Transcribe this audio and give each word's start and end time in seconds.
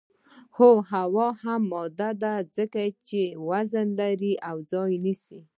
هو 0.57 0.71
هوا 0.91 1.27
هم 1.41 1.61
ماده 1.71 2.09
ده 2.23 2.33
ځکه 2.57 2.81
چې 3.07 3.21
وزن 3.49 3.87
لري 3.99 4.33
او 4.49 4.55
ځای 4.71 4.93
نیسي. 5.05 5.39